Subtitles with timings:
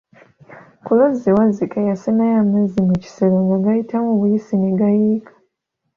[0.83, 5.33] Ku luzzi Wazzike yasenayo amazzi mu kisero nga gayitamu buyisi ne gayiika.